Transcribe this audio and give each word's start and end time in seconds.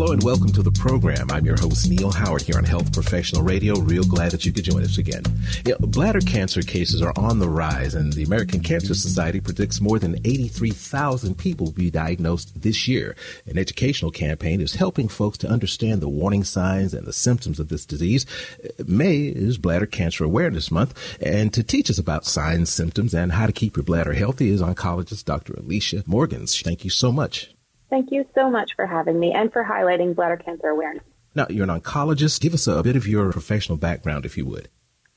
Hello 0.00 0.12
and 0.12 0.22
welcome 0.22 0.50
to 0.50 0.62
the 0.62 0.72
program. 0.72 1.30
I'm 1.30 1.44
your 1.44 1.60
host, 1.60 1.86
Neil 1.90 2.10
Howard, 2.10 2.40
here 2.40 2.56
on 2.56 2.64
Health 2.64 2.90
Professional 2.90 3.42
Radio. 3.42 3.74
Real 3.74 4.02
glad 4.02 4.30
that 4.32 4.46
you 4.46 4.50
could 4.50 4.64
join 4.64 4.82
us 4.82 4.96
again. 4.96 5.22
You 5.66 5.76
know, 5.78 5.86
bladder 5.86 6.22
cancer 6.22 6.62
cases 6.62 7.02
are 7.02 7.12
on 7.16 7.38
the 7.38 7.50
rise, 7.50 7.94
and 7.94 8.10
the 8.10 8.22
American 8.22 8.60
Cancer 8.60 8.94
Society 8.94 9.42
predicts 9.42 9.78
more 9.78 9.98
than 9.98 10.16
83,000 10.24 11.36
people 11.36 11.66
will 11.66 11.72
be 11.74 11.90
diagnosed 11.90 12.62
this 12.62 12.88
year. 12.88 13.14
An 13.44 13.58
educational 13.58 14.10
campaign 14.10 14.62
is 14.62 14.76
helping 14.76 15.06
folks 15.06 15.36
to 15.36 15.50
understand 15.50 16.00
the 16.00 16.08
warning 16.08 16.44
signs 16.44 16.94
and 16.94 17.06
the 17.06 17.12
symptoms 17.12 17.60
of 17.60 17.68
this 17.68 17.84
disease. 17.84 18.24
May 18.86 19.26
is 19.26 19.58
Bladder 19.58 19.84
Cancer 19.84 20.24
Awareness 20.24 20.70
Month, 20.70 21.18
and 21.20 21.52
to 21.52 21.62
teach 21.62 21.90
us 21.90 21.98
about 21.98 22.24
signs, 22.24 22.72
symptoms, 22.72 23.12
and 23.12 23.32
how 23.32 23.44
to 23.44 23.52
keep 23.52 23.76
your 23.76 23.84
bladder 23.84 24.14
healthy 24.14 24.48
is 24.48 24.62
oncologist 24.62 25.26
Dr. 25.26 25.52
Alicia 25.52 26.04
Morgans. 26.06 26.58
Thank 26.58 26.84
you 26.84 26.90
so 26.90 27.12
much. 27.12 27.50
Thank 27.90 28.12
you 28.12 28.24
so 28.34 28.48
much 28.48 28.76
for 28.76 28.86
having 28.86 29.18
me 29.18 29.32
and 29.32 29.52
for 29.52 29.64
highlighting 29.64 30.14
bladder 30.14 30.36
cancer 30.36 30.68
awareness. 30.68 31.02
Now, 31.34 31.46
you're 31.50 31.68
an 31.68 31.80
oncologist. 31.80 32.40
Give 32.40 32.54
us 32.54 32.66
a, 32.66 32.82
bit 32.82 32.96
of 32.96 33.06
your 33.06 33.30
professional 33.30 33.78
background, 33.78 34.24
if 34.24 34.36
you 34.36 34.46
would. 34.46 34.68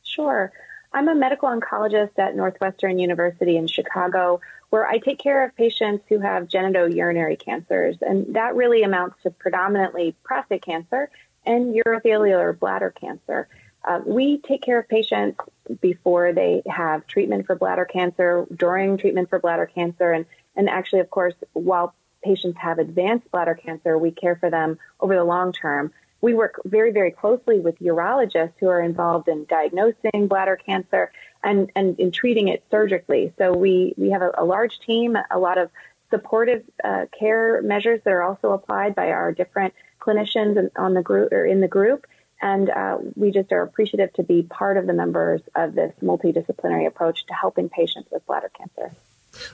Sure. 0.03 0.51
I'm 0.91 1.07
a 1.07 1.15
medical 1.15 1.49
oncologist 1.49 2.17
at 2.19 2.35
Northwestern 2.35 2.99
University 2.99 3.57
in 3.57 3.67
Chicago, 3.67 4.41
where 4.69 4.85
I 4.85 4.97
take 4.97 5.17
care 5.19 5.43
of 5.43 5.55
patients 5.55 6.05
who 6.09 6.19
have 6.19 6.47
genitourinary 6.47 7.39
cancers. 7.39 7.97
And 8.01 8.35
that 8.35 8.55
really 8.55 8.83
amounts 8.83 9.21
to 9.23 9.31
predominantly 9.31 10.15
prostate 10.23 10.63
cancer 10.63 11.09
and 11.45 11.75
urothelial 11.75 12.39
or 12.39 12.53
bladder 12.53 12.91
cancer. 12.91 13.47
Uh, 13.83 13.99
we 14.05 14.37
take 14.37 14.61
care 14.61 14.79
of 14.79 14.87
patients 14.87 15.37
before 15.81 16.31
they 16.31 16.61
have 16.67 17.05
treatment 17.05 17.45
for 17.45 17.55
bladder 17.55 17.85
cancer, 17.85 18.45
during 18.55 18.97
treatment 18.97 19.29
for 19.29 19.39
bladder 19.39 19.65
cancer, 19.65 20.11
and, 20.11 20.25
and 20.55 20.69
actually, 20.69 20.99
of 20.99 21.09
course, 21.09 21.33
while 21.53 21.93
patients 22.23 22.57
have 22.59 22.79
advanced 22.79 23.29
bladder 23.31 23.55
cancer, 23.55 23.97
we 23.97 24.11
care 24.11 24.35
for 24.35 24.49
them 24.49 24.77
over 24.99 25.15
the 25.15 25.23
long 25.23 25.51
term. 25.51 25.91
We 26.21 26.33
work 26.33 26.61
very, 26.63 26.91
very 26.91 27.11
closely 27.11 27.59
with 27.59 27.77
urologists 27.79 28.53
who 28.59 28.69
are 28.69 28.81
involved 28.81 29.27
in 29.27 29.45
diagnosing 29.45 30.27
bladder 30.27 30.55
cancer 30.55 31.11
and, 31.43 31.69
and 31.75 31.99
in 31.99 32.11
treating 32.11 32.47
it 32.47 32.63
surgically. 32.71 33.33
So 33.37 33.53
we, 33.53 33.93
we 33.97 34.09
have 34.11 34.21
a, 34.21 34.31
a 34.37 34.45
large 34.45 34.79
team, 34.79 35.17
a 35.29 35.37
lot 35.37 35.57
of 35.57 35.69
supportive 36.09 36.63
uh, 36.83 37.07
care 37.17 37.61
measures 37.61 37.99
that 38.05 38.11
are 38.11 38.23
also 38.23 38.51
applied 38.51 38.95
by 38.95 39.11
our 39.11 39.31
different 39.31 39.73
clinicians 39.99 40.69
on 40.77 40.93
the 40.93 41.01
group 41.01 41.31
or 41.31 41.45
in 41.45 41.59
the 41.59 41.67
group. 41.67 42.05
And 42.41 42.69
uh, 42.69 42.97
we 43.15 43.31
just 43.31 43.51
are 43.51 43.61
appreciative 43.61 44.13
to 44.13 44.23
be 44.23 44.43
part 44.43 44.77
of 44.77 44.85
the 44.85 44.93
members 44.93 45.41
of 45.55 45.75
this 45.75 45.93
multidisciplinary 46.01 46.87
approach 46.87 47.25
to 47.27 47.33
helping 47.33 47.69
patients 47.69 48.09
with 48.11 48.25
bladder 48.25 48.51
cancer. 48.57 48.95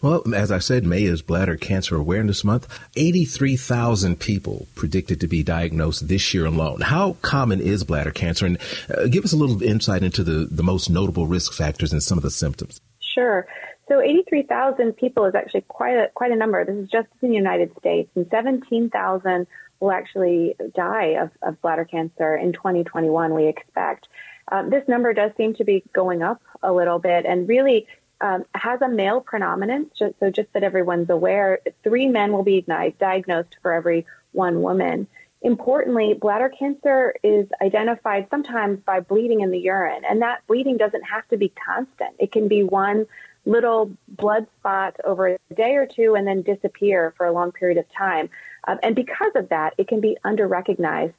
Well, 0.02 0.33
as 0.33 0.52
I 0.52 0.59
said, 0.59 0.85
May 0.85 1.03
is 1.03 1.22
Bladder 1.22 1.55
Cancer 1.55 1.95
Awareness 1.95 2.44
Month. 2.44 2.67
83,000 2.95 4.19
people 4.19 4.67
predicted 4.75 5.19
to 5.21 5.27
be 5.27 5.44
diagnosed 5.44 6.08
this 6.08 6.33
year 6.33 6.45
alone. 6.45 6.81
How 6.81 7.17
common 7.21 7.59
is 7.59 7.83
bladder 7.83 8.11
cancer? 8.11 8.45
And 8.45 8.58
uh, 8.95 9.08
give 9.08 9.23
us 9.23 9.33
a 9.33 9.38
little 9.38 9.61
insight 9.63 10.03
into 10.03 10.23
the, 10.23 10.47
the 10.49 10.63
most 10.63 10.89
notable 10.89 11.27
risk 11.27 11.53
factors 11.53 11.94
and 11.94 12.03
some 12.03 12.17
of 12.17 12.23
the 12.23 12.31
symptoms. 12.31 12.80
Sure. 12.99 13.47
So 13.88 14.02
83,000 14.02 14.94
people 14.94 15.25
is 15.25 15.33
actually 15.33 15.61
quite 15.61 15.95
a, 15.95 16.09
quite 16.14 16.31
a 16.31 16.36
number. 16.36 16.64
This 16.64 16.75
is 16.75 16.89
just 16.89 17.08
in 17.21 17.30
the 17.30 17.36
United 17.36 17.75
States, 17.80 18.09
and 18.16 18.27
17,000 18.30 19.47
will 19.80 19.91
actually 19.91 20.55
die 20.75 21.16
of, 21.21 21.31
of 21.41 21.59
bladder 21.61 21.86
cancer 21.86 22.36
in 22.36 22.53
2021, 22.53 23.33
we 23.33 23.47
expect. 23.47 24.08
Um, 24.52 24.69
this 24.69 24.88
number 24.88 25.14
does 25.14 25.31
seem 25.38 25.55
to 25.55 25.64
be 25.64 25.83
going 25.93 26.21
up 26.21 26.41
a 26.61 26.71
little 26.71 26.99
bit, 26.99 27.25
and 27.25 27.47
really 27.47 27.88
um, 28.21 28.45
has 28.55 28.81
a 28.81 28.89
male 28.89 29.21
predominance. 29.21 29.89
Just, 29.97 30.19
so 30.19 30.29
just 30.29 30.51
that 30.53 30.63
everyone's 30.63 31.09
aware, 31.09 31.59
three 31.83 32.07
men 32.07 32.31
will 32.31 32.43
be 32.43 32.61
diagnosed 32.61 33.57
for 33.61 33.73
every 33.73 34.05
one 34.31 34.61
woman. 34.61 35.07
Importantly, 35.41 36.13
bladder 36.15 36.49
cancer 36.49 37.15
is 37.23 37.47
identified 37.61 38.27
sometimes 38.29 38.81
by 38.81 38.99
bleeding 38.99 39.39
in 39.39 39.52
the 39.52 39.59
urine, 39.59 40.03
and 40.03 40.21
that 40.21 40.45
bleeding 40.47 40.75
doesn't 40.75 41.03
have 41.03 41.25
to 41.29 41.37
be 41.37 41.49
constant. 41.49 42.15
It 42.19 42.31
can 42.31 42.49
be 42.49 42.63
one 42.63 43.08
little 43.45 43.89
blood 44.08 44.47
spot 44.59 44.97
over 45.05 45.27
a 45.29 45.53
day 45.55 45.75
or 45.75 45.85
two 45.85 46.15
and 46.15 46.27
then 46.27 46.41
disappear 46.41 47.13
for 47.15 47.25
a 47.25 47.31
long 47.31 47.53
period 47.53 47.77
of 47.77 47.89
time. 47.91 48.29
Um, 48.67 48.79
and 48.83 48.95
because 48.95 49.31
of 49.35 49.49
that, 49.49 49.73
it 49.77 49.87
can 49.87 50.02
be 50.02 50.17
under 50.25 50.45
recognized. 50.45 51.15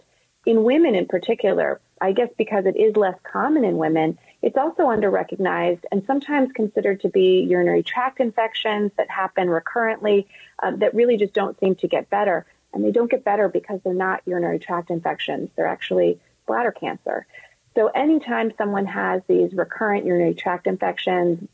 In 0.47 0.65
women 0.65 0.95
in 0.95 1.07
particular, 1.07 1.81
I 2.01 2.13
guess 2.13 2.31
because 2.39 2.65
it 2.65 2.77
is 2.77 2.97
less 2.97 3.17
common 3.23 3.65
in 3.65 3.77
women, 3.77 4.19
it's 4.43 4.57
also 4.57 4.85
underrecognized 4.85 5.85
and 5.93 6.05
sometimes 6.07 6.51
considered 6.53 7.03
to 7.03 7.11
be 7.11 7.43
urinary 7.43 7.83
tract 7.83 8.21
infections 8.21 8.91
that 8.97 9.11
happen 9.11 9.51
recurrently 9.51 10.27
uh, 10.63 10.71
that 10.77 10.95
really 10.95 11.19
just 11.19 11.35
don't 11.35 11.59
seem 11.61 11.75
to 11.77 11.89
get 11.89 12.09
better. 12.09 12.47
And 12.73 12.85
they 12.85 12.91
don't 12.91 13.11
get 13.11 13.23
better 13.23 13.49
because 13.49 13.81
they're 13.83 13.93
not 13.93 14.23
urinary 14.25 14.59
tract 14.59 14.91
infections, 14.91 15.51
they're 15.57 15.67
actually 15.67 16.19
bladder 16.47 16.73
cancer. 16.73 17.27
So 17.75 17.89
anytime 17.89 18.53
someone 18.57 18.87
has 18.87 19.23
these 19.29 19.53
recurrent 19.53 20.07
urinary 20.07 20.35
tract 20.35 20.67
infections 20.67 21.47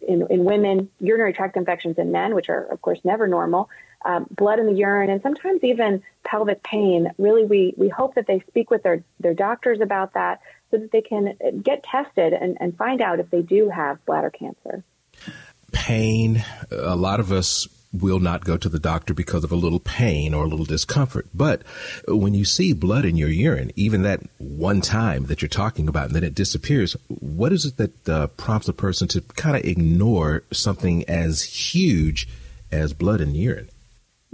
in, 0.00 0.26
in 0.28 0.44
women, 0.44 0.90
urinary 1.00 1.32
tract 1.32 1.56
infections 1.56 1.98
in 1.98 2.12
men, 2.12 2.34
which 2.34 2.48
are 2.48 2.64
of 2.64 2.82
course 2.82 2.98
never 3.04 3.26
normal, 3.26 3.68
um, 4.04 4.26
blood 4.30 4.58
in 4.58 4.66
the 4.66 4.72
urine, 4.74 5.10
and 5.10 5.22
sometimes 5.22 5.62
even 5.64 6.02
pelvic 6.24 6.62
pain. 6.62 7.10
Really, 7.18 7.44
we, 7.44 7.74
we 7.76 7.88
hope 7.88 8.14
that 8.14 8.26
they 8.26 8.40
speak 8.40 8.70
with 8.70 8.82
their, 8.82 9.02
their 9.20 9.34
doctors 9.34 9.80
about 9.80 10.14
that 10.14 10.40
so 10.70 10.78
that 10.78 10.90
they 10.92 11.02
can 11.02 11.36
get 11.62 11.82
tested 11.84 12.32
and, 12.32 12.56
and 12.60 12.76
find 12.76 13.00
out 13.00 13.20
if 13.20 13.30
they 13.30 13.42
do 13.42 13.68
have 13.68 14.04
bladder 14.06 14.30
cancer. 14.30 14.82
Pain. 15.72 16.44
A 16.70 16.96
lot 16.96 17.20
of 17.20 17.32
us 17.32 17.68
will 17.92 18.18
not 18.18 18.44
go 18.44 18.56
to 18.56 18.68
the 18.68 18.80
doctor 18.80 19.14
because 19.14 19.44
of 19.44 19.52
a 19.52 19.56
little 19.56 19.78
pain 19.78 20.34
or 20.34 20.44
a 20.44 20.48
little 20.48 20.64
discomfort. 20.64 21.28
But 21.32 21.62
when 22.08 22.34
you 22.34 22.44
see 22.44 22.72
blood 22.72 23.04
in 23.04 23.16
your 23.16 23.28
urine, 23.28 23.70
even 23.76 24.02
that 24.02 24.20
one 24.38 24.80
time 24.80 25.26
that 25.26 25.40
you're 25.40 25.48
talking 25.48 25.86
about 25.88 26.06
and 26.06 26.16
then 26.16 26.24
it 26.24 26.34
disappears, 26.34 26.96
what 27.08 27.52
is 27.52 27.64
it 27.64 27.76
that 27.76 28.08
uh, 28.08 28.26
prompts 28.28 28.68
a 28.68 28.72
person 28.72 29.06
to 29.08 29.20
kind 29.20 29.56
of 29.56 29.64
ignore 29.64 30.42
something 30.52 31.04
as 31.08 31.42
huge 31.42 32.28
as 32.72 32.92
blood 32.92 33.20
in 33.20 33.34
urine? 33.34 33.68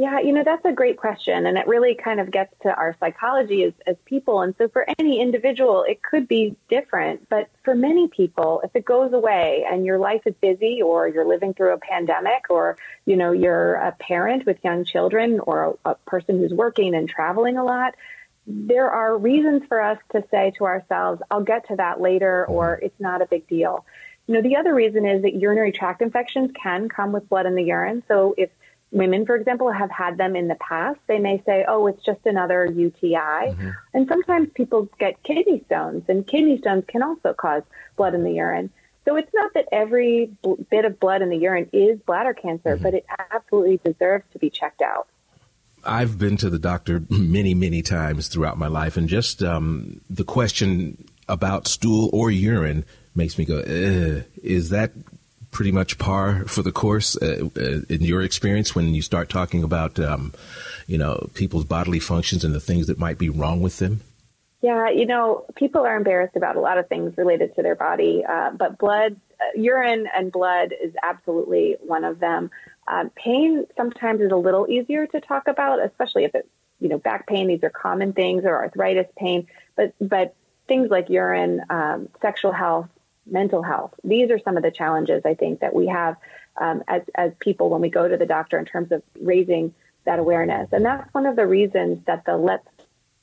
Yeah, 0.01 0.19
you 0.21 0.33
know, 0.33 0.43
that's 0.43 0.65
a 0.65 0.73
great 0.73 0.97
question. 0.97 1.45
And 1.45 1.59
it 1.59 1.67
really 1.67 1.95
kind 1.95 2.21
of 2.21 2.31
gets 2.31 2.55
to 2.63 2.75
our 2.75 2.97
psychology 2.99 3.65
as, 3.65 3.75
as 3.87 3.97
people. 4.07 4.41
And 4.41 4.55
so 4.57 4.67
for 4.67 4.87
any 4.99 5.21
individual, 5.21 5.85
it 5.87 6.03
could 6.03 6.27
be 6.27 6.57
different. 6.71 7.29
But 7.29 7.51
for 7.65 7.75
many 7.75 8.09
people, 8.09 8.63
if 8.65 8.75
it 8.75 8.87
goes 8.87 9.13
away 9.13 9.67
and 9.71 9.85
your 9.85 9.99
life 9.99 10.23
is 10.25 10.33
busy 10.41 10.81
or 10.81 11.07
you're 11.07 11.27
living 11.27 11.53
through 11.53 11.75
a 11.75 11.79
pandemic 11.79 12.47
or, 12.49 12.79
you 13.05 13.15
know, 13.15 13.33
you're 13.33 13.75
a 13.75 13.93
parent 13.93 14.47
with 14.47 14.57
young 14.65 14.87
children 14.87 15.39
or 15.39 15.77
a, 15.85 15.91
a 15.91 15.95
person 16.07 16.39
who's 16.39 16.55
working 16.55 16.95
and 16.95 17.07
traveling 17.07 17.59
a 17.59 17.65
lot, 17.65 17.95
there 18.47 18.91
are 18.91 19.19
reasons 19.19 19.65
for 19.69 19.83
us 19.83 19.99
to 20.13 20.25
say 20.31 20.51
to 20.57 20.65
ourselves, 20.65 21.21
I'll 21.31 21.45
get 21.45 21.69
to 21.69 21.77
that 21.77 22.01
later 22.01 22.47
or 22.47 22.81
it's 22.83 22.99
not 23.01 23.21
a 23.21 23.27
big 23.27 23.47
deal. 23.49 23.85
You 24.27 24.37
know, 24.37 24.43
the 24.43 24.57
other 24.57 24.75
reason 24.75 25.05
is 25.05 25.21
that 25.23 25.35
urinary 25.35 25.73
tract 25.73 26.01
infections 26.01 26.53
can 26.55 26.89
come 26.89 27.13
with 27.13 27.29
blood 27.29 27.45
in 27.45 27.55
the 27.55 27.65
urine. 27.65 28.03
So 28.09 28.35
if 28.39 28.49
women, 28.93 29.25
for 29.25 29.37
example, 29.37 29.71
have 29.71 29.91
had 29.91 30.17
them 30.17 30.35
in 30.37 30.49
the 30.49 30.57
past, 30.57 30.99
they 31.07 31.19
may 31.19 31.43
say, 31.47 31.65
oh, 31.67 31.87
it's 31.87 32.05
just 32.05 32.27
another 32.27 32.67
UTI. 32.67 33.15
Mm-hmm. 33.15 33.71
And 33.95 34.09
sometimes 34.09 34.51
people 34.55 34.89
get 34.99 35.23
kidney 35.23 35.63
stones, 35.67 36.05
and 36.09 36.27
kidney 36.27 36.59
stones 36.59 36.85
can 36.89 37.03
also 37.03 37.33
cause 37.33 37.63
blood 37.97 38.15
in 38.15 38.25
the 38.25 38.33
urine. 38.33 38.71
So 39.05 39.17
it's 39.17 39.33
not 39.33 39.55
that 39.55 39.67
every 39.73 40.31
bit 40.71 40.85
of 40.85 41.01
blood 41.01 41.23
in 41.23 41.31
the 41.31 41.37
urine 41.37 41.71
is 41.73 42.01
bladder 42.01 42.35
cancer, 42.35 42.75
mm-hmm. 42.75 42.83
but 42.83 42.95
it 42.95 43.07
absolutely 43.31 43.79
deserves 43.79 44.25
to 44.33 44.39
be 44.39 44.51
checked 44.51 44.83
out. 44.83 45.09
I've 45.83 46.19
been 46.19 46.37
to 46.39 46.51
the 46.51 46.59
doctor 46.59 47.03
many, 47.09 47.55
many 47.55 47.81
times 47.81 48.29
throughout 48.29 48.59
my 48.59 48.67
life, 48.67 48.97
and 48.97 49.09
just 49.09 49.43
um, 49.43 50.01
the 50.11 50.25
question 50.25 51.09
about 51.29 51.69
stool 51.69 52.11
or 52.13 52.31
urine 52.31 52.85
makes 53.15 53.39
me 53.39 53.45
go, 53.45 53.63
is 53.65 54.71
that 54.71 54.93
pretty 55.51 55.73
much 55.73 55.99
par 55.99 56.45
for 56.47 56.63
the 56.63 56.73
course 56.73 57.17
uh, 57.21 57.49
uh, 57.57 57.81
in 57.89 58.03
your 58.03 58.23
experience 58.23 58.75
when 58.75 58.95
you 58.95 59.03
start 59.03 59.29
talking 59.29 59.63
about, 59.63 59.99
um, 59.99 60.33
you 60.87 60.97
know, 60.97 61.29
people's 61.35 61.65
bodily 61.65 61.99
functions 61.99 62.45
and 62.45 62.55
the 62.55 62.61
things 62.61 62.87
that 62.87 62.99
might 62.99 63.19
be 63.19 63.29
wrong 63.29 63.61
with 63.61 63.79
them? 63.79 64.01
Yeah, 64.63 64.91
you 64.91 65.07
know, 65.07 65.47
people 65.57 65.87
are 65.87 65.97
embarrassed 65.97 66.37
about 66.37 66.57
a 66.57 66.61
lot 66.61 66.77
of 66.77 66.87
things 66.89 67.17
related 67.17 67.55
to 67.57 67.63
their 67.63 67.75
body, 67.75 68.25
uh, 68.29 68.51
but 68.51 68.79
blood, 68.79 69.17
uh, 69.41 69.59
urine 69.59 70.07
and 70.15 70.31
blood 70.31 70.75
is 70.79 70.93
absolutely 71.03 71.77
one 71.81 72.05
of 72.05 72.21
them. 72.21 72.51
Um, 72.87 73.11
pain 73.11 73.67
sometimes 73.77 74.21
is 74.21 74.33
a 74.33 74.37
little 74.37 74.69
easier 74.69 75.07
to 75.07 75.21
talk 75.21 75.49
about, 75.49 75.83
especially 75.83 76.25
if 76.25 76.35
it's, 76.35 76.49
you 76.79 76.89
know, 76.89 76.99
back 76.99 77.27
pain. 77.27 77.49
These 77.49 77.63
are 77.65 77.71
common 77.71 78.13
things 78.13 78.45
or 78.45 78.55
arthritis 78.55 79.07
pain, 79.17 79.47
but, 79.77 79.95
but 80.01 80.35
things 80.69 80.91
like 80.91 81.09
urine, 81.09 81.63
um, 81.71 82.09
sexual 82.21 82.53
health, 82.53 82.89
mental 83.31 83.63
health. 83.63 83.95
These 84.05 84.31
are 84.31 84.39
some 84.39 84.57
of 84.57 84.63
the 84.63 84.71
challenges 84.71 85.23
I 85.25 85.35
think 85.35 85.61
that 85.61 85.75
we 85.75 85.87
have 85.87 86.17
um, 86.57 86.83
as, 86.89 87.03
as 87.15 87.33
people 87.41 87.71
when 87.71 87.81
we 87.81 87.89
go 87.89 88.09
to 88.09 88.17
the 88.17 88.27
doctor 88.27 88.59
in 88.59 88.65
terms 88.65 88.93
of 88.93 89.03
raising 89.21 89.75
that 90.05 90.19
awareness. 90.19 90.69
And 90.73 90.85
that's 90.85 91.13
one 91.15 91.27
of 91.27 91.37
the 91.37 91.47
reasons 91.47 92.05
that 92.07 92.25
the 92.25 92.37
Let's 92.37 92.67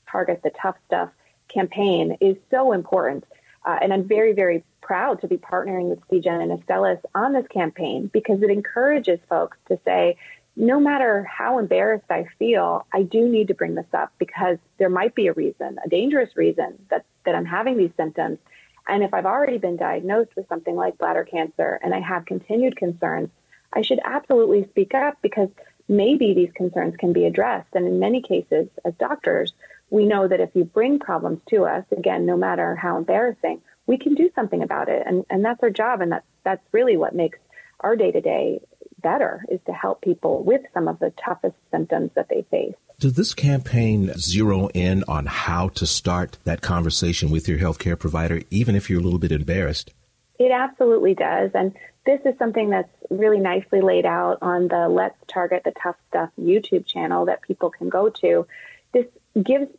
Target 0.10 0.42
the 0.44 0.52
Tough 0.52 0.78
Stuff 0.86 1.10
campaign 1.48 2.18
is 2.22 2.38
so 2.50 2.72
important. 2.72 3.26
Uh, 3.66 3.78
and 3.82 3.94
I'm 3.94 4.08
very, 4.08 4.34
very 4.34 4.64
proud 4.82 5.22
to 5.22 5.28
be 5.28 5.38
partnering 5.38 5.90
with 5.90 6.00
Seagen 6.08 6.42
and 6.42 6.52
Astellas 6.52 7.02
on 7.14 7.34
this 7.34 7.48
campaign 7.48 8.10
because 8.14 8.42
it 8.42 8.50
encourages 8.50 9.20
folks 9.28 9.58
to 9.68 9.78
say, 9.84 10.18
no 10.56 10.80
matter 10.80 11.24
how 11.24 11.60
embarrassed 11.60 12.10
I 12.10 12.26
feel, 12.40 12.88
I 12.92 13.04
do 13.04 13.28
need 13.30 13.50
to 13.50 13.54
bring 13.54 13.76
this 13.76 13.94
up 13.94 14.12
because 14.18 14.58
there 14.78 14.90
might 14.90 15.14
be 15.14 15.28
a 15.28 15.34
reason, 15.34 15.78
a 15.86 15.90
dangerous 15.90 16.36
reason 16.36 16.80
that, 16.90 17.06
that 17.26 17.36
I'm 17.36 17.46
having 17.46 17.78
these 17.78 17.92
symptoms. 17.96 18.40
And 18.88 19.04
if 19.04 19.14
I've 19.14 19.26
already 19.26 19.58
been 19.58 19.76
diagnosed 19.76 20.36
with 20.36 20.48
something 20.48 20.76
like 20.76 20.98
bladder 20.98 21.24
cancer 21.24 21.80
and 21.84 21.94
I 21.94 22.00
have 22.00 22.26
continued 22.26 22.76
concerns, 22.76 23.30
I 23.74 23.82
should 23.82 24.00
absolutely 24.04 24.66
speak 24.66 24.94
up 24.94 25.18
because 25.22 25.50
maybe 25.90 26.34
these 26.34 26.52
concerns 26.54 26.96
can 26.98 27.14
be 27.14 27.26
addressed. 27.26 27.70
And 27.74 27.86
in 27.86 28.00
many 28.00 28.22
cases, 28.22 28.70
as 28.86 28.94
doctors, 28.96 29.54
we 29.90 30.06
know 30.06 30.28
that 30.28 30.40
if 30.40 30.50
you 30.54 30.64
bring 30.64 31.00
problems 31.00 31.42
to 31.50 31.66
us, 31.66 31.86
again, 31.92 32.26
no 32.26 32.38
matter 32.38 32.76
how 32.76 32.98
embarrassing, 32.98 33.62
we 33.86 33.98
can 33.98 34.16
do 34.16 34.30
something 34.36 34.64
about 34.64 34.90
it. 34.90 35.04
And, 35.06 35.26
and 35.30 35.44
that's 35.44 35.64
our 35.64 35.70
job. 35.70 36.02
And 36.02 36.12
that's, 36.12 36.28
that's 36.44 36.64
really 36.72 36.98
what 36.98 37.16
makes 37.16 37.40
our 37.80 37.96
day 37.96 38.12
to 38.12 38.22
day 38.22 38.62
better 39.02 39.46
is 39.50 39.60
to 39.66 39.74
help 39.74 40.02
people 40.02 40.44
with 40.44 40.62
some 40.74 40.88
of 40.88 41.00
the 41.00 41.12
toughest 41.12 41.56
symptoms 41.72 42.12
that 42.16 42.30
they 42.30 42.42
face. 42.50 42.76
Does 43.00 43.14
this 43.14 43.36
campaign 43.36 44.12
zero 44.18 44.70
in 44.70 45.04
on 45.08 45.28
how 45.28 45.68
to 45.70 45.86
start 45.86 46.40
that 46.46 46.62
conversation 46.62 47.30
with 47.30 47.48
your 47.48 47.60
healthcare 47.60 47.98
provider, 47.98 48.42
even 48.50 48.74
if 48.74 48.90
you're 48.90 49.00
a 49.00 49.04
little 49.04 49.20
bit 49.20 49.32
embarrassed? 49.32 49.92
It 50.40 50.50
absolutely 50.52 51.14
does. 51.14 51.52
And 51.54 51.76
this 52.08 52.20
is 52.26 52.36
something 52.40 52.72
that's 52.72 52.90
really 53.12 53.38
nicely 53.38 53.82
laid 53.82 54.08
out 54.08 54.40
on 54.42 54.68
the 54.68 54.90
Let's 54.90 55.16
Target 55.28 55.64
the 55.64 55.74
Tough 55.80 55.96
Stuff 56.08 56.32
YouTube 56.42 56.88
channel 56.88 57.26
that 57.26 57.44
people 57.44 57.70
can 57.70 57.88
go 57.88 58.10
to. 58.10 58.48
This 58.94 59.06
gives 59.44 59.70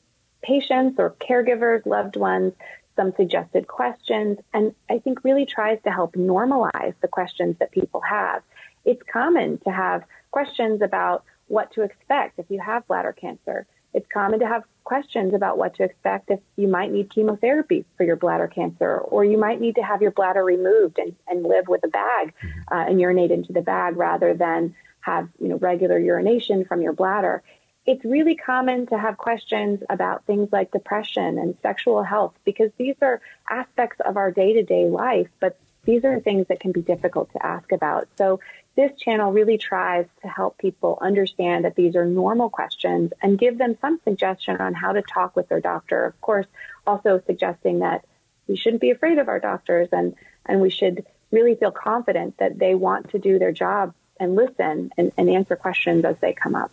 patients 0.41 1.01
or 1.01 1.11
caregivers, 1.11 1.85
loved 1.87 2.15
ones, 2.15 2.53
some 2.95 3.13
suggested 3.17 3.67
questions, 3.67 4.39
and 4.55 4.77
I 4.89 5.01
think 5.01 5.25
really 5.25 5.45
tries 5.45 5.83
to 5.83 5.91
help 5.91 6.13
normalize 6.13 6.95
the 7.01 7.09
questions 7.09 7.57
that 7.59 7.73
people 7.73 8.01
have. 8.01 8.45
It's 8.89 9.03
common 9.03 9.59
to 9.67 9.71
have 9.71 10.03
questions 10.31 10.81
about 10.81 11.23
what 11.49 11.71
to 11.75 11.83
expect 11.83 12.39
if 12.39 12.47
you 12.49 12.59
have 12.59 12.87
bladder 12.87 13.13
cancer. 13.13 13.67
It's 13.93 14.07
common 14.11 14.41
to 14.41 14.47
have 14.47 14.65
questions 14.85 15.35
about 15.35 15.59
what 15.59 15.75
to 15.75 15.83
expect 15.83 16.31
if 16.31 16.41
you 16.57 16.69
might 16.69 16.91
need 16.91 17.11
chemotherapy 17.11 17.85
for 17.99 18.05
your 18.05 18.17
bladder 18.17 18.47
cancer, 18.49 18.97
or 18.97 19.27
you 19.27 19.37
might 19.37 19.61
need 19.61 19.75
to 19.75 19.83
have 19.83 20.01
your 20.01 20.11
bladder 20.11 20.43
removed 20.43 20.99
and, 20.99 21.15
and 21.29 21.43
live 21.43 21.69
with 21.69 21.85
a 21.85 21.89
bag 21.89 22.33
mm-hmm. 22.43 22.75
uh, 22.75 22.87
and 22.87 22.99
urinate 22.99 23.31
into 23.31 23.53
the 23.53 23.61
bag 23.61 23.95
rather 23.99 24.33
than 24.33 24.75
have 25.01 25.29
you 25.39 25.49
know 25.49 25.59
regular 25.59 25.99
urination 25.99 26.65
from 26.65 26.81
your 26.81 26.95
bladder. 26.95 27.43
It's 27.85 28.07
really 28.07 28.37
common 28.37 28.87
to 28.87 28.97
have 28.97 29.19
questions 29.19 29.83
about 29.91 30.25
things 30.25 30.49
like 30.51 30.71
depression 30.71 31.39
and 31.39 31.59
sexual 31.61 32.03
health 32.03 32.35
because 32.43 32.71
these 32.79 32.97
are 33.03 33.21
aspects 33.51 34.01
of 34.01 34.17
our 34.17 34.31
day 34.31 34.55
to 34.55 34.63
day 34.63 34.87
life, 34.87 35.29
but 35.41 35.59
these 35.89 36.05
are 36.05 36.21
things 36.21 36.47
that 36.49 36.61
can 36.61 36.71
be 36.71 36.83
difficult 36.83 37.33
to 37.33 37.45
ask 37.45 37.73
about. 37.73 38.09
So 38.19 38.41
this 38.77 38.93
channel 38.99 39.33
really 39.33 39.57
tries 39.57 40.05
to 40.21 40.29
help 40.29 40.59
people 40.59 40.99
understand 41.01 41.65
that 41.65 41.77
these 41.77 41.97
are 41.97 42.05
normal 42.05 42.51
questions 42.51 43.11
and 43.23 43.39
give 43.39 43.57
them 43.57 43.79
some 43.81 43.99
suggestion 44.05 44.59
on 44.59 44.75
how 44.75 44.93
to 44.93 45.01
talk 45.01 45.35
with 45.35 45.49
their 45.49 45.61
doctor. 45.61 46.05
Of 46.05 46.21
course, 46.21 46.45
also 46.87 47.23
suggesting 47.27 47.79
that 47.79 48.05
we 48.47 48.55
shouldn't 48.55 48.83
be 48.83 48.91
afraid 48.91 49.17
of 49.17 49.29
our 49.29 49.41
doctors 49.41 49.89
and, 49.91 50.15
and 50.45 50.61
we 50.61 50.69
should 50.69 51.07
really 51.31 51.55
feel 51.55 51.71
confident 51.71 52.37
that 52.37 52.59
they 52.59 52.75
want 52.75 53.09
to 53.13 53.19
do 53.19 53.39
their 53.39 53.53
job 53.53 53.95
and 54.21 54.37
listen 54.37 54.91
and, 54.99 55.11
and 55.17 55.31
answer 55.31 55.57
questions 55.57 56.05
as 56.05 56.19
they 56.19 56.35
come 56.35 56.55
up. 56.55 56.73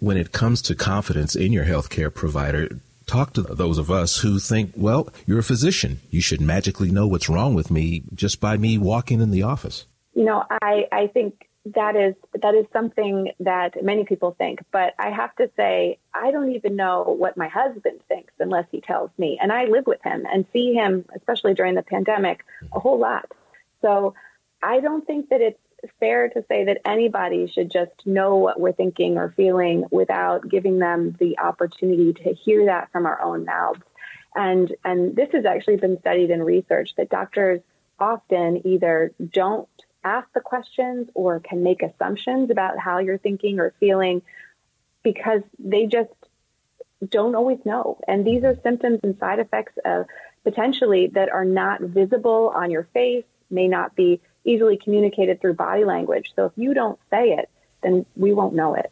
When 0.00 0.18
it 0.18 0.32
comes 0.32 0.60
to 0.62 0.74
confidence 0.74 1.34
in 1.34 1.50
your 1.54 1.64
healthcare 1.64 2.12
provider, 2.12 2.68
talk 3.10 3.32
to 3.34 3.42
those 3.42 3.78
of 3.78 3.90
us 3.90 4.18
who 4.18 4.38
think, 4.38 4.72
well, 4.76 5.08
you're 5.26 5.40
a 5.40 5.42
physician. 5.42 6.00
You 6.10 6.20
should 6.20 6.40
magically 6.40 6.90
know 6.90 7.06
what's 7.06 7.28
wrong 7.28 7.54
with 7.54 7.70
me 7.70 8.04
just 8.14 8.40
by 8.40 8.56
me 8.56 8.78
walking 8.78 9.20
in 9.20 9.30
the 9.30 9.42
office 9.42 9.86
you 10.14 10.24
know, 10.24 10.44
I, 10.62 10.86
I 10.92 11.06
think 11.06 11.48
that 11.66 11.94
is 11.94 12.14
that 12.40 12.54
is 12.54 12.66
something 12.72 13.32
that 13.40 13.84
many 13.84 14.04
people 14.04 14.34
think, 14.36 14.60
but 14.72 14.94
I 14.98 15.10
have 15.10 15.34
to 15.36 15.50
say 15.56 15.98
I 16.14 16.30
don't 16.30 16.54
even 16.54 16.74
know 16.74 17.14
what 17.18 17.36
my 17.36 17.48
husband 17.48 18.00
thinks 18.08 18.32
unless 18.38 18.66
he 18.70 18.80
tells 18.80 19.10
me. 19.18 19.38
And 19.40 19.52
I 19.52 19.64
live 19.64 19.86
with 19.86 20.02
him 20.02 20.26
and 20.30 20.46
see 20.52 20.72
him, 20.72 21.04
especially 21.14 21.54
during 21.54 21.74
the 21.74 21.82
pandemic, 21.82 22.44
a 22.72 22.80
whole 22.80 22.98
lot. 22.98 23.30
So 23.82 24.14
I 24.62 24.80
don't 24.80 25.06
think 25.06 25.28
that 25.28 25.40
it's 25.40 25.58
fair 25.98 26.28
to 26.28 26.44
say 26.48 26.64
that 26.64 26.80
anybody 26.84 27.46
should 27.46 27.70
just 27.70 27.92
know 28.06 28.36
what 28.36 28.60
we're 28.60 28.72
thinking 28.72 29.18
or 29.18 29.32
feeling 29.36 29.84
without 29.90 30.48
giving 30.48 30.78
them 30.78 31.16
the 31.18 31.38
opportunity 31.38 32.12
to 32.12 32.34
hear 32.34 32.66
that 32.66 32.90
from 32.92 33.06
our 33.06 33.20
own 33.22 33.44
mouths. 33.44 33.82
And 34.34 34.74
and 34.84 35.16
this 35.16 35.30
has 35.32 35.44
actually 35.44 35.76
been 35.76 35.98
studied 36.00 36.30
in 36.30 36.42
research 36.42 36.94
that 36.96 37.10
doctors 37.10 37.60
often 37.98 38.66
either 38.66 39.12
don't 39.32 39.68
ask 40.04 40.26
the 40.32 40.40
questions 40.40 41.08
or 41.14 41.40
can 41.40 41.62
make 41.62 41.82
assumptions 41.82 42.50
about 42.50 42.78
how 42.78 42.98
you're 42.98 43.18
thinking 43.18 43.58
or 43.58 43.74
feeling 43.80 44.22
because 45.02 45.42
they 45.58 45.86
just 45.86 46.10
don't 47.08 47.34
always 47.34 47.58
know. 47.64 47.98
And 48.06 48.26
these 48.26 48.44
are 48.44 48.58
symptoms 48.62 49.00
and 49.02 49.18
side 49.18 49.38
effects 49.38 49.72
of 49.84 50.06
potentially 50.44 51.08
that 51.08 51.30
are 51.30 51.44
not 51.44 51.80
visible 51.80 52.52
on 52.54 52.70
your 52.70 52.84
face, 52.94 53.24
may 53.50 53.68
not 53.68 53.94
be 53.94 54.20
easily 54.44 54.76
communicated 54.76 55.40
through 55.40 55.54
body 55.54 55.84
language. 55.84 56.32
So 56.36 56.46
if 56.46 56.52
you 56.56 56.74
don't 56.74 56.98
say 57.10 57.30
it, 57.30 57.48
then 57.82 58.06
we 58.16 58.32
won't 58.32 58.54
know 58.54 58.74
it. 58.74 58.90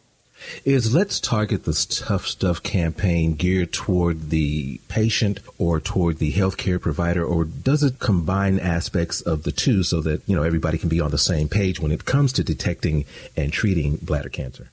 Is 0.64 0.94
Let's 0.94 1.18
Target 1.18 1.64
this 1.64 1.84
Tough 1.84 2.24
Stuff 2.26 2.62
campaign 2.62 3.34
geared 3.34 3.72
toward 3.72 4.30
the 4.30 4.80
patient 4.88 5.40
or 5.58 5.80
toward 5.80 6.18
the 6.18 6.32
healthcare 6.32 6.80
provider, 6.80 7.24
or 7.24 7.44
does 7.44 7.82
it 7.82 7.98
combine 7.98 8.60
aspects 8.60 9.20
of 9.20 9.42
the 9.42 9.50
two 9.50 9.82
so 9.82 10.00
that, 10.02 10.22
you 10.28 10.36
know, 10.36 10.44
everybody 10.44 10.78
can 10.78 10.88
be 10.88 11.00
on 11.00 11.10
the 11.10 11.18
same 11.18 11.48
page 11.48 11.80
when 11.80 11.90
it 11.90 12.04
comes 12.04 12.32
to 12.34 12.44
detecting 12.44 13.04
and 13.36 13.52
treating 13.52 13.96
bladder 13.96 14.28
cancer? 14.28 14.70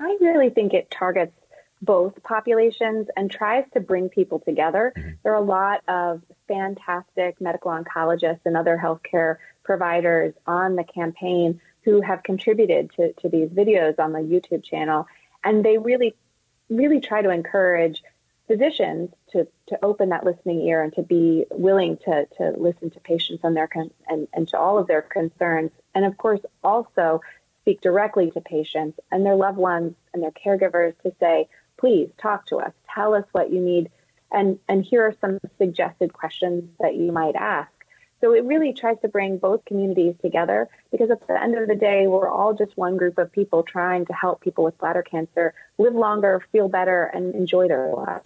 I 0.00 0.16
really 0.20 0.48
think 0.48 0.72
it 0.72 0.90
targets 0.90 1.36
both 1.82 2.22
populations 2.22 3.08
and 3.16 3.30
tries 3.30 3.64
to 3.74 3.80
bring 3.80 4.08
people 4.08 4.38
together. 4.38 4.94
Mm-hmm. 4.96 5.10
There 5.24 5.32
are 5.32 5.42
a 5.42 5.44
lot 5.44 5.82
of 5.88 6.22
fantastic 6.48 7.40
medical 7.40 7.70
oncologists 7.70 8.40
and 8.46 8.56
other 8.56 8.80
healthcare 8.82 9.36
providers 9.64 10.34
on 10.46 10.76
the 10.76 10.84
campaign 10.84 11.60
who 11.84 12.00
have 12.00 12.22
contributed 12.22 12.90
to, 12.96 13.12
to 13.14 13.28
these 13.28 13.48
videos 13.48 13.98
on 13.98 14.12
the 14.12 14.20
YouTube 14.20 14.64
channel. 14.64 15.06
And 15.44 15.64
they 15.64 15.78
really, 15.78 16.14
really 16.68 17.00
try 17.00 17.22
to 17.22 17.30
encourage 17.30 18.02
physicians 18.46 19.10
to, 19.30 19.46
to 19.68 19.78
open 19.82 20.10
that 20.10 20.24
listening 20.24 20.60
ear 20.62 20.82
and 20.82 20.92
to 20.94 21.02
be 21.02 21.46
willing 21.50 21.96
to, 21.98 22.26
to 22.38 22.50
listen 22.56 22.90
to 22.90 23.00
patients 23.00 23.42
and, 23.44 23.56
their 23.56 23.68
con- 23.68 23.90
and, 24.08 24.28
and 24.32 24.48
to 24.48 24.58
all 24.58 24.78
of 24.78 24.86
their 24.86 25.02
concerns. 25.02 25.70
And 25.94 26.04
of 26.04 26.16
course, 26.16 26.40
also 26.62 27.20
speak 27.62 27.80
directly 27.80 28.30
to 28.32 28.40
patients 28.40 28.98
and 29.10 29.24
their 29.24 29.36
loved 29.36 29.58
ones 29.58 29.94
and 30.12 30.22
their 30.22 30.32
caregivers 30.32 30.94
to 31.02 31.12
say, 31.20 31.48
please 31.78 32.10
talk 32.20 32.46
to 32.46 32.56
us, 32.56 32.72
tell 32.94 33.14
us 33.14 33.24
what 33.32 33.52
you 33.52 33.60
need, 33.60 33.90
and, 34.30 34.58
and 34.68 34.84
here 34.84 35.02
are 35.06 35.14
some 35.20 35.38
suggested 35.58 36.12
questions 36.12 36.64
that 36.80 36.94
you 36.94 37.12
might 37.12 37.34
ask. 37.34 37.70
So 38.22 38.34
it 38.34 38.44
really 38.44 38.72
tries 38.72 39.00
to 39.02 39.08
bring 39.08 39.38
both 39.38 39.64
communities 39.64 40.14
together 40.22 40.68
because 40.92 41.10
at 41.10 41.26
the 41.26 41.42
end 41.42 41.58
of 41.58 41.66
the 41.66 41.74
day, 41.74 42.06
we're 42.06 42.28
all 42.28 42.54
just 42.54 42.76
one 42.76 42.96
group 42.96 43.18
of 43.18 43.32
people 43.32 43.64
trying 43.64 44.06
to 44.06 44.12
help 44.12 44.40
people 44.40 44.62
with 44.62 44.78
bladder 44.78 45.02
cancer 45.02 45.54
live 45.76 45.94
longer, 45.94 46.40
feel 46.52 46.68
better, 46.68 47.10
and 47.12 47.34
enjoy 47.34 47.66
their 47.66 47.92
lives. 47.92 48.24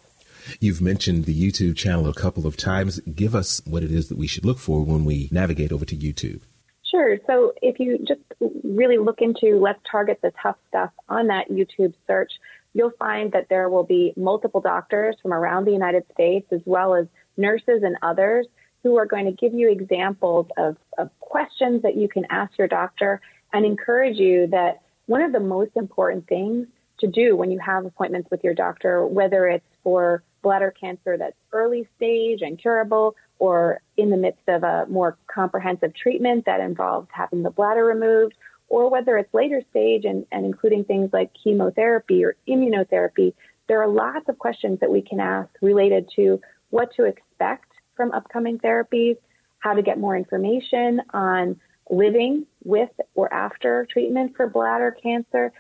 You've 0.61 0.83
mentioned 0.83 1.25
the 1.25 1.35
YouTube 1.35 1.77
channel 1.77 2.09
a 2.09 2.15
couple 2.15 2.47
of 2.47 2.59
times. 2.59 3.01
Give 3.01 3.35
us 3.35 3.63
what 3.65 3.83
it 3.83 3.91
is 3.91 4.09
that 4.11 4.19
we 4.19 4.27
should 4.27 4.45
look 4.45 4.59
for 4.59 4.85
when 4.85 5.07
we 5.07 5.31
navigate 5.33 5.73
over 5.73 5.87
to 5.87 5.97
YouTube. 5.97 6.43
Sure. 6.85 7.17
So 7.27 7.55
if 7.63 7.81
you 7.81 7.99
just 8.07 8.21
really 8.63 8.99
look 8.99 9.23
into 9.23 9.59
Let's 9.59 9.81
Target 9.91 10.21
the 10.23 10.33
Tough 10.43 10.57
Stuff 10.69 10.91
on 11.09 11.29
that 11.29 11.49
YouTube 11.49 11.95
search, 12.07 12.33
you'll 12.75 12.93
find 12.99 13.33
that 13.33 13.49
there 13.49 13.71
will 13.71 13.83
be 13.83 14.13
multiple 14.15 14.61
doctors 14.61 15.17
from 15.23 15.33
around 15.33 15.65
the 15.65 15.73
United 15.73 16.05
States 16.13 16.47
as 16.53 16.61
well 16.67 16.95
as 16.95 17.07
nurses 17.39 17.83
and 17.83 17.97
others 18.03 18.47
who 18.83 18.97
are 18.97 19.07
going 19.07 19.27
to 19.27 19.33
give 19.33 19.53
you 19.53 19.71
examples 19.71 20.47
of, 20.57 20.77
of 20.99 21.11
questions 21.21 21.83
that 21.83 21.97
you 21.97 22.09
can 22.09 22.25
ask 22.31 22.57
your 22.59 22.69
doctor 22.69 23.21
and 23.53 23.65
encourage 23.65 24.17
you 24.17 24.47
that 24.49 24.83
one 25.07 25.23
of 25.23 25.33
the 25.33 25.41
most 25.41 25.73
important 25.77 26.27
things 26.29 26.67
to 26.99 27.07
do 27.07 27.37
when 27.37 27.51
you 27.51 27.59
have 27.59 27.85
appointments 27.85 28.31
with 28.31 28.43
your 28.43 28.55
doctor, 28.55 29.07
whether 29.07 29.47
it's 29.49 29.67
for 29.83 30.23
bladder 30.43 30.73
cancer 30.79 31.17
that's 31.19 31.37
early 31.53 31.89
stage 31.97 32.41
and 32.43 32.59
curable 32.59 33.15
or 33.39 33.81
in 33.97 34.11
the 34.11 34.17
midst 34.17 34.49
of 34.49 34.63
a 34.63 34.87
more 34.89 35.19
comprehensive 35.27 35.95
treatment 35.95 36.45
that 36.47 36.61
involves 36.61 37.09
having 37.13 37.43
the 37.43 37.51
bladder 37.51 37.85
removed, 37.85 38.35
or 38.69 38.91
whether 38.91 39.17
it's 39.19 39.33
later 39.35 39.63
stage 39.71 40.05
and, 40.05 40.27
and 40.33 40.47
including 40.47 40.85
things 40.85 41.11
like 41.13 41.31
chemotherapy 41.43 42.25
or 42.25 42.37
immunotherapy, 42.49 43.35
there 43.69 43.83
are 43.83 43.89
lots 43.89 44.29
of 44.29 44.39
questions 44.39 44.81
that 44.81 44.91
we 44.91 45.03
can 45.03 45.21
ask 45.21 45.49
related 45.61 46.09
to 46.17 46.41
what 46.71 46.95
to 46.95 47.05
expect 47.05 47.71
from 47.97 48.13
upcoming 48.13 48.59
therapies, 48.59 49.17
how 49.59 49.75
to 49.75 49.83
get 49.83 49.99
more 49.99 50.17
information 50.17 51.03
on 51.13 51.61
living 51.91 52.47
with 52.65 52.91
or 53.15 53.33
after 53.33 53.87
treatment 53.91 54.37
for 54.37 54.49
bladder 54.49 54.97
cancer, 55.03 55.53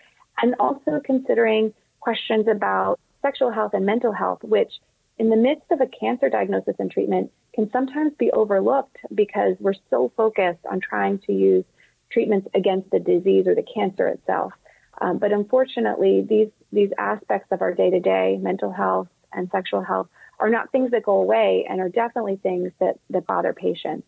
and 0.42 0.54
also 0.60 1.00
considering 1.04 1.72
questions 2.00 2.46
about 2.48 3.00
sexual 3.22 3.50
health 3.50 3.72
and 3.74 3.86
mental 3.86 4.12
health, 4.12 4.42
which 4.42 4.72
in 5.18 5.30
the 5.30 5.36
midst 5.36 5.70
of 5.70 5.80
a 5.80 5.86
cancer 5.86 6.28
diagnosis 6.28 6.76
and 6.78 6.90
treatment 6.90 7.30
can 7.54 7.70
sometimes 7.70 8.12
be 8.18 8.30
overlooked 8.32 8.98
because 9.14 9.56
we're 9.60 9.74
so 9.88 10.12
focused 10.16 10.64
on 10.70 10.80
trying 10.80 11.18
to 11.20 11.32
use 11.32 11.64
treatments 12.10 12.46
against 12.54 12.90
the 12.90 13.00
disease 13.00 13.46
or 13.46 13.54
the 13.54 13.64
cancer 13.74 14.06
itself. 14.08 14.52
Um, 15.00 15.18
but 15.18 15.32
unfortunately, 15.32 16.24
these 16.28 16.48
these 16.72 16.90
aspects 16.98 17.48
of 17.50 17.62
our 17.62 17.72
day 17.72 17.90
to 17.90 18.00
day 18.00 18.38
mental 18.40 18.72
health 18.72 19.08
and 19.32 19.50
sexual 19.50 19.82
health 19.82 20.08
are 20.38 20.50
not 20.50 20.70
things 20.72 20.90
that 20.90 21.02
go 21.02 21.16
away 21.16 21.66
and 21.68 21.80
are 21.80 21.88
definitely 21.88 22.36
things 22.36 22.72
that, 22.80 22.98
that 23.10 23.26
bother 23.26 23.52
patients. 23.52 24.06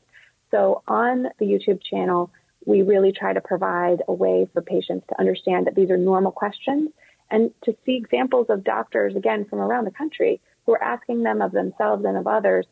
So 0.50 0.82
on 0.86 1.28
the 1.38 1.46
YouTube 1.46 1.82
channel, 1.82 2.30
we 2.66 2.82
really 2.82 3.12
try 3.12 3.32
to 3.32 3.40
provide 3.40 4.02
a 4.08 4.12
way 4.12 4.48
for 4.52 4.62
patients 4.62 5.06
to 5.08 5.18
understand 5.18 5.66
that 5.66 5.74
these 5.74 5.90
are 5.90 5.96
normal 5.96 6.32
questions 6.32 6.90
and 7.30 7.50
to 7.64 7.76
see 7.84 7.96
examples 7.96 8.46
of 8.48 8.64
doctors, 8.64 9.14
again, 9.14 9.44
from 9.44 9.60
around 9.60 9.84
the 9.84 9.90
country 9.90 10.40
who 10.64 10.72
are 10.72 10.82
asking 10.82 11.22
them 11.22 11.42
of 11.42 11.52
themselves 11.52 12.04
and 12.04 12.16
of 12.16 12.26
others 12.26 12.66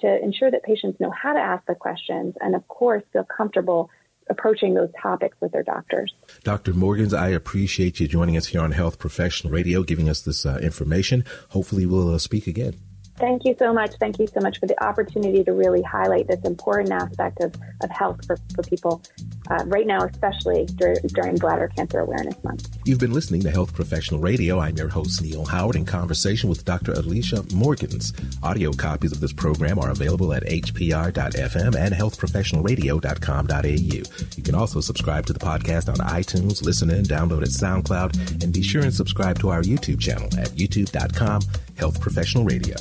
to 0.00 0.22
ensure 0.22 0.50
that 0.50 0.62
patients 0.62 0.98
know 1.00 1.10
how 1.10 1.32
to 1.32 1.38
ask 1.38 1.64
the 1.66 1.74
questions 1.74 2.34
and, 2.40 2.54
of 2.54 2.66
course, 2.68 3.02
feel 3.12 3.24
comfortable 3.24 3.90
approaching 4.28 4.74
those 4.74 4.90
topics 5.00 5.36
with 5.40 5.52
their 5.52 5.62
doctors. 5.62 6.14
Dr. 6.44 6.72
Morgans, 6.72 7.12
I 7.12 7.28
appreciate 7.28 7.98
you 8.00 8.06
joining 8.06 8.36
us 8.36 8.46
here 8.46 8.60
on 8.60 8.72
Health 8.72 8.98
Professional 8.98 9.52
Radio, 9.52 9.82
giving 9.82 10.08
us 10.08 10.22
this 10.22 10.46
uh, 10.46 10.58
information. 10.62 11.24
Hopefully, 11.50 11.84
we'll 11.86 12.14
uh, 12.14 12.18
speak 12.18 12.46
again. 12.46 12.89
Thank 13.20 13.44
you 13.44 13.54
so 13.58 13.74
much. 13.74 13.92
Thank 14.00 14.18
you 14.18 14.26
so 14.26 14.40
much 14.40 14.58
for 14.58 14.66
the 14.66 14.82
opportunity 14.82 15.44
to 15.44 15.52
really 15.52 15.82
highlight 15.82 16.26
this 16.26 16.40
important 16.42 16.90
aspect 16.90 17.38
of, 17.40 17.54
of 17.82 17.90
health 17.90 18.24
for, 18.26 18.38
for 18.54 18.62
people 18.62 19.02
uh, 19.50 19.62
right 19.66 19.86
now, 19.86 20.06
especially 20.06 20.64
dur- 20.76 20.96
during 21.08 21.36
Bladder 21.36 21.70
Cancer 21.76 21.98
Awareness 21.98 22.42
Month. 22.42 22.78
You've 22.86 22.98
been 22.98 23.12
listening 23.12 23.42
to 23.42 23.50
Health 23.50 23.74
Professional 23.74 24.20
Radio. 24.20 24.58
I'm 24.58 24.74
your 24.76 24.88
host, 24.88 25.20
Neil 25.20 25.44
Howard, 25.44 25.76
in 25.76 25.84
conversation 25.84 26.48
with 26.48 26.64
Dr. 26.64 26.92
Alicia 26.92 27.44
Morgans. 27.54 28.14
Audio 28.42 28.72
copies 28.72 29.12
of 29.12 29.20
this 29.20 29.34
program 29.34 29.78
are 29.78 29.90
available 29.90 30.32
at 30.32 30.44
hpr.fm 30.44 31.76
and 31.76 31.94
healthprofessionalradio.com.au. 31.94 34.36
You 34.36 34.42
can 34.42 34.54
also 34.54 34.80
subscribe 34.80 35.26
to 35.26 35.34
the 35.34 35.40
podcast 35.40 35.90
on 35.90 35.96
iTunes, 35.96 36.62
listen 36.62 36.88
in, 36.88 37.04
download 37.04 37.42
at 37.42 37.48
SoundCloud, 37.48 38.42
and 38.42 38.50
be 38.52 38.62
sure 38.62 38.82
and 38.82 38.94
subscribe 38.94 39.38
to 39.40 39.50
our 39.50 39.62
YouTube 39.62 40.00
channel 40.00 40.28
at 40.38 40.48
youtube.com, 40.50 41.42
Health 41.76 42.00
Professional 42.00 42.44
Radio. 42.44 42.76